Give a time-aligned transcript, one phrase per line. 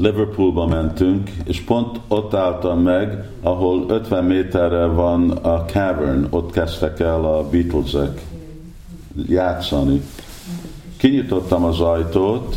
[0.00, 7.00] Liverpoolba mentünk, és pont ott álltam meg, ahol 50 méterre van a cavern, ott kezdtek
[7.00, 8.20] el a Beatlesek
[9.28, 10.02] játszani.
[10.96, 12.56] Kinyitottam az ajtót,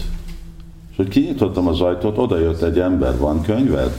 [0.90, 3.92] és hogy kinyitottam az ajtót, oda jött egy ember, van könyved?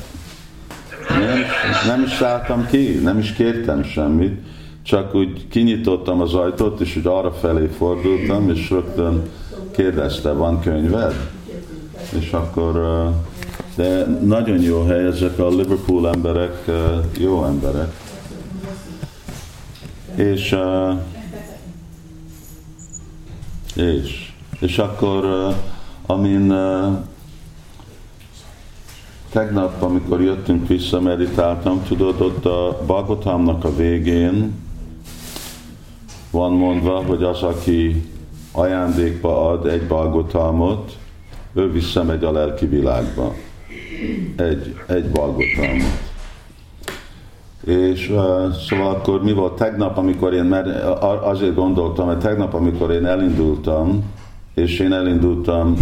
[1.08, 1.38] Nem,
[1.86, 4.40] nem is szálltam ki, nem is kértem semmit,
[4.82, 9.22] csak úgy kinyitottam az ajtót, és úgy arra felé fordultam, és rögtön
[9.70, 11.14] kérdezte, van könyved?
[12.18, 12.76] És akkor,
[13.77, 16.70] de nagyon jó hely, ezek a Liverpool emberek,
[17.19, 17.92] jó emberek.
[20.14, 20.56] És,
[23.77, 25.48] és, és akkor,
[26.06, 26.55] amin
[29.30, 34.62] tegnap, amikor jöttünk vissza, meditáltam, tudod, ott a Bagotámnak a végén
[36.30, 38.11] van mondva, hogy az, aki
[38.52, 40.97] ajándékba ad egy balgotalmot,
[41.52, 43.34] ő visszamegy a lelki világba.
[44.37, 46.12] Egy, egy balgotalmot.
[47.64, 50.67] És uh, szóval akkor mi volt tegnap, amikor én, mert
[51.23, 54.05] azért gondoltam, hogy tegnap, amikor én elindultam,
[54.55, 55.77] és én elindultam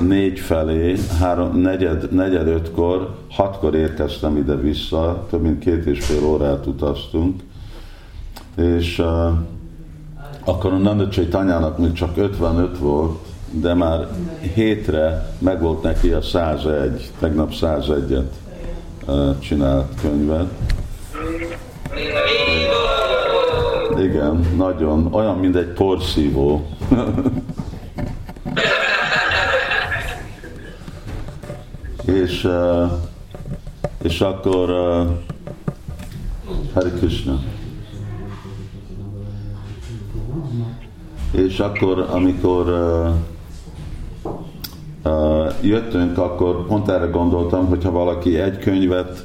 [0.00, 6.66] négy felé, három, negyed, negyed ötkor, hatkor érkeztem ide-vissza, több mint két és fél órát
[6.66, 7.40] utaztunk,
[8.56, 9.28] és uh,
[10.44, 13.18] akkor a Nanda tanyának még csak 55 volt,
[13.50, 14.06] de már
[14.54, 18.22] hétre meg volt neki a 101, tegnap 101-et
[19.06, 20.48] uh, csinált könyvet.
[23.98, 26.66] Igen, nagyon, olyan, mint egy porszívó.
[32.22, 32.48] és,
[34.02, 34.68] és akkor
[36.74, 37.40] Hare Krishna.
[41.30, 43.35] És akkor, amikor uh,
[45.60, 49.24] jöttünk, akkor pont erre gondoltam, hogy ha valaki egy könyvet,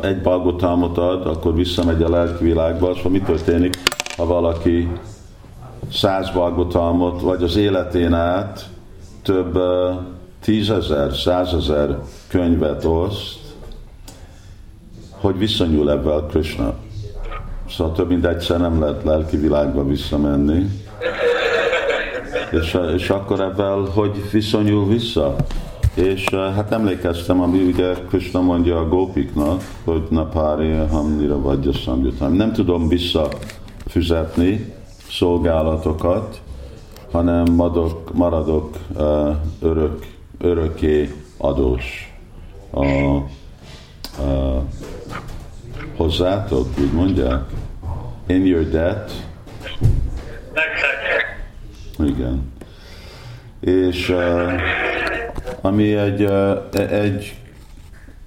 [0.00, 3.76] egy balgotalmot ad, akkor visszamegy a lelki világba, szóval mi történik,
[4.16, 4.88] ha valaki
[5.92, 8.68] száz balgotalmot, vagy az életén át
[9.22, 9.58] több
[10.40, 11.98] tízezer, százezer
[12.28, 13.38] könyvet oszt,
[15.10, 16.74] hogy viszonyul ebben Krishna.
[17.68, 20.81] Szóval több mint egyszer nem lehet lelki világba visszamenni.
[22.52, 25.36] És, és akkor ebben hogy viszonyul vissza?
[25.94, 31.68] És hát emlékeztem, ami ugye Krishna mondja a gópiknak, hogy na pári hamnira vagy
[32.18, 34.74] a Nem tudom visszafizetni
[35.10, 36.40] szolgálatokat,
[37.10, 40.06] hanem madok, maradok uh, örök,
[40.38, 42.14] örökké adós
[42.70, 43.24] a, a,
[45.96, 47.42] hozzátok, úgy mondják?
[48.26, 49.31] In your debt.
[52.06, 52.52] Igen.
[53.60, 54.14] És
[55.60, 57.34] ami egy, uh, egy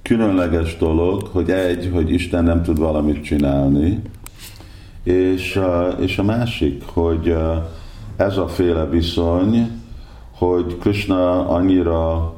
[0.02, 4.02] különleges dolog, hogy egy, hogy Isten nem tud valamit csinálni,
[5.04, 5.60] és,
[6.00, 7.36] és a másik, hogy
[8.16, 9.82] ez a féle viszony,
[10.32, 12.34] hogy Krishna annyira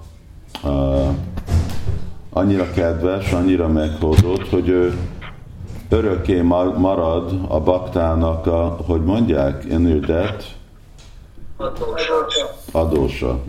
[2.29, 4.97] annyira kedves, annyira meghódott, hogy ő
[5.89, 6.41] örökké
[6.77, 10.56] marad a baktának a, hogy mondják, in your debt,
[12.71, 13.39] adósa.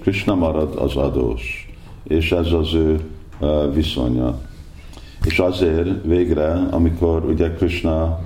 [0.00, 1.72] Krishna marad az adós,
[2.02, 3.00] és ez az ő
[3.72, 4.38] viszonya.
[5.24, 8.20] És azért végre, amikor ugye Krishna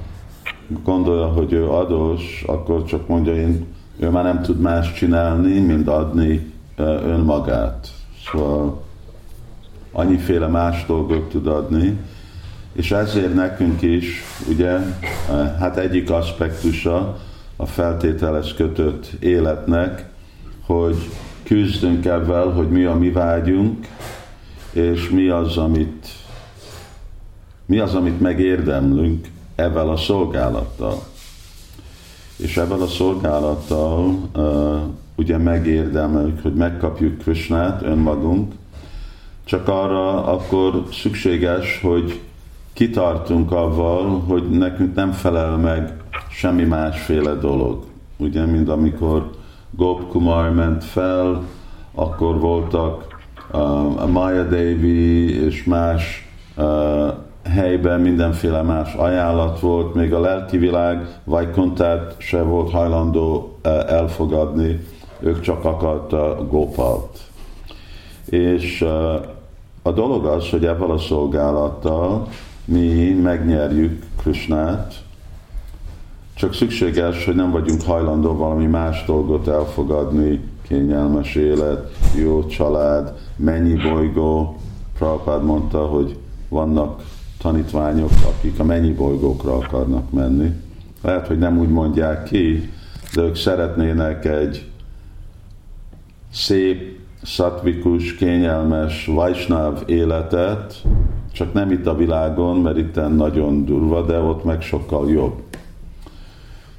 [0.83, 3.67] gondolja, hogy ő adós, akkor csak mondja, én,
[3.99, 7.89] ő már nem tud más csinálni, mint adni önmagát.
[8.31, 8.83] Szóval
[9.93, 11.99] annyiféle más dolgot tud adni,
[12.73, 14.79] és ezért nekünk is, ugye,
[15.59, 17.19] hát egyik aspektusa,
[17.57, 20.09] a feltételes kötött életnek,
[20.67, 20.97] hogy
[21.43, 23.87] küzdünk ebben, hogy mi a mi vágyunk,
[24.73, 26.07] és mi az, amit,
[27.67, 31.03] mi az, amit megérdemlünk ebben a szolgálattal.
[32.37, 34.81] És ebben a szolgálattal uh,
[35.15, 38.53] ugye megérdemeljük, hogy megkapjuk Krishnát, önmagunk,
[39.45, 42.21] csak arra akkor szükséges, hogy
[42.73, 46.02] kitartunk avval, hogy nekünk nem felel meg
[46.33, 47.85] semmi másféle dolog.
[48.17, 49.31] Ugye, mint amikor
[49.71, 51.43] Gop Kumar ment fel,
[51.95, 53.07] akkor voltak
[53.53, 57.13] uh, a Maya Devi és más uh,
[57.45, 64.81] helyben mindenféle más ajánlat volt, még a lelki világ Vajkontát se volt hajlandó uh, elfogadni,
[65.21, 67.19] ők csak akarta Gopalt.
[68.25, 69.15] És uh,
[69.83, 72.27] a dolog az, hogy ebben a szolgálattal
[72.65, 74.95] mi megnyerjük Krishnát,
[76.43, 83.75] csak szükséges, hogy nem vagyunk hajlandó valami más dolgot elfogadni kényelmes élet, jó család, mennyi
[83.75, 84.57] bolygó.
[84.99, 86.17] Prabhupád mondta, hogy
[86.49, 87.03] vannak
[87.39, 90.51] tanítványok, akik a mennyi bolygókra akarnak menni.
[91.03, 92.71] Lehet, hogy nem úgy mondják ki,
[93.15, 94.71] de ők szeretnének egy
[96.33, 100.83] szép, szatvikus, kényelmes, vajsnáv életet,
[101.33, 105.51] csak nem itt a világon, mert itt nagyon durva, de ott meg sokkal jobb.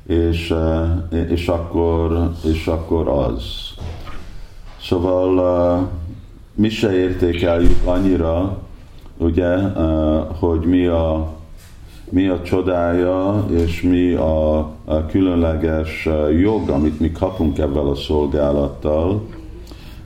[0.08, 3.44] És, eh, és, akkor, és akkor az.
[4.82, 5.86] Szóval eh,
[6.56, 8.58] mi se értékeljük annyira,
[9.18, 11.28] ugye, eh, hogy mi a,
[12.10, 16.10] mi a csodája, és mi a, a különleges
[16.40, 19.28] jog, amit mi kapunk ebben a szolgálattal,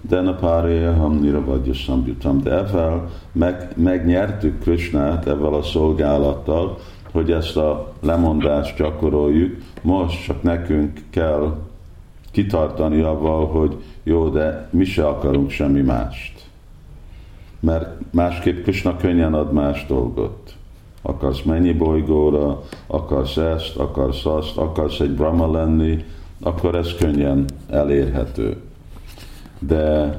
[0.01, 2.44] de a párja hamnira vagy szambjutam.
[2.44, 6.77] De ezzel meg, megnyertük Krishnát ezzel a szolgálattal,
[7.18, 9.56] hogy ezt a lemondást gyakoroljuk.
[9.81, 11.58] Most csak nekünk kell
[12.31, 16.46] kitartani avval, hogy jó, de mi se akarunk semmi mást.
[17.60, 20.56] Mert másképp Krishna könnyen ad más dolgot.
[21.02, 26.04] Akarsz mennyi bolygóra, akarsz ezt, akarsz azt, akarsz egy brahma lenni,
[26.42, 28.58] akkor ez könnyen elérhető
[29.60, 30.16] de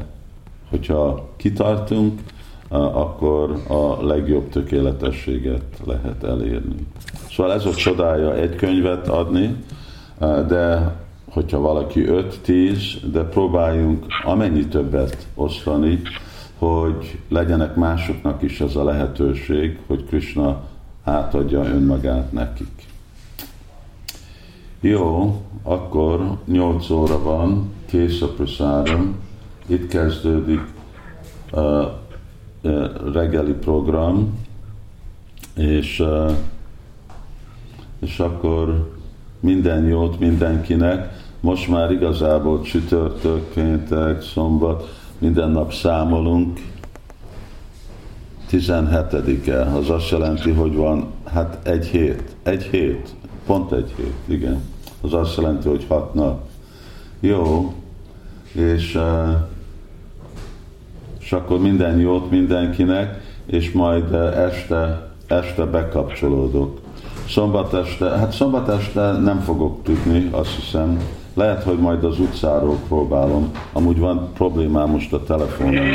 [0.71, 2.21] hogyha kitartunk,
[2.69, 6.87] akkor a legjobb tökéletességet lehet elérni.
[7.31, 9.57] Szóval ez a csodája egy könyvet adni,
[10.49, 10.97] de
[11.31, 12.83] hogyha valaki 5-10,
[13.13, 16.01] de próbáljunk amennyi többet osztani,
[16.59, 20.61] hogy legyenek másoknak is ez a lehetőség, hogy Krishna
[21.05, 22.87] átadja önmagát nekik.
[24.81, 28.29] Jó, akkor 8 óra van, kész a
[29.67, 30.61] itt kezdődik
[31.53, 32.07] a
[33.13, 34.39] reggeli program,
[35.55, 36.05] és,
[38.01, 38.97] és akkor
[39.41, 41.27] minden jót mindenkinek.
[41.41, 46.61] Most már igazából csütörtök, péntek, szombat, minden nap számolunk.
[48.51, 53.15] 17-e, az azt jelenti, hogy van, hát egy hét, egy hét,
[53.47, 54.63] pont egy hét, igen.
[55.01, 56.49] Az azt jelenti, hogy hat nap.
[57.21, 57.75] Jó,
[58.53, 59.29] és uh,
[61.29, 66.79] és akkor minden jót mindenkinek, és majd eh, este, este bekapcsolódok.
[67.29, 70.99] Szombat este, hát szombat este nem fogok tudni, azt hiszem.
[71.35, 73.53] Lehet, hogy majd az utcáról próbálom.
[73.73, 75.87] Amúgy van problémám most a telefonon.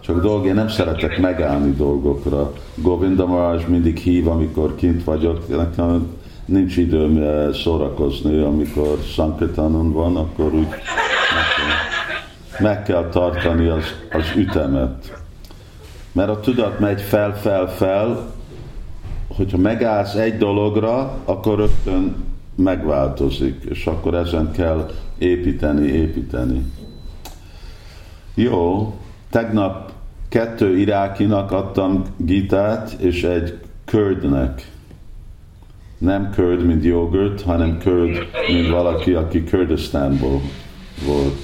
[0.00, 2.52] Csak dolg, én nem szeretek megállni dolgokra.
[2.74, 5.48] Govinda Maraj mindig hív, amikor kint vagyok.
[5.48, 6.06] Nekem
[6.44, 10.68] nincs időm eh, szórakozni, amikor Sankirtanon van, akkor úgy
[12.58, 15.20] meg kell tartani az, az ütemet.
[16.12, 18.32] Mert a tudat megy fel, fel, fel,
[19.36, 22.16] hogyha megállsz egy dologra, akkor rögtön
[22.54, 26.72] megváltozik, és akkor ezen kell építeni, építeni.
[28.34, 28.94] Jó,
[29.30, 29.92] tegnap
[30.28, 34.70] kettő irákinak adtam gitát, és egy kördnek.
[35.98, 40.40] Nem körd, mint jogurt, hanem körd, mint valaki, aki Kurdisztánból
[41.06, 41.36] volt.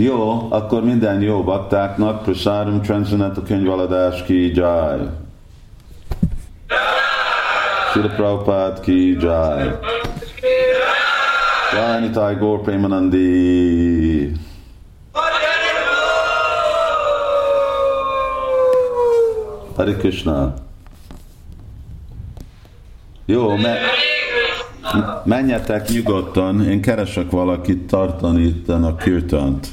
[0.00, 4.98] Jó, akkor minden jó baktáknak, Prasadam Transcendental könyvaladás ki jai.
[7.90, 9.70] Srila Prabhupada ki jai.
[11.72, 14.32] Jai Nitai Gaur Premanandi.
[19.76, 20.54] Hare Krishna.
[23.24, 23.78] Jó, me-
[25.24, 29.66] menjetek nyugodtan, én keresek valakit tartani itt a kirtant.